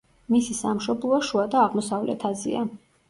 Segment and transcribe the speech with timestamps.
[0.35, 2.65] მისი სამშობლოა შუა და აღმოსავლეთ აზია.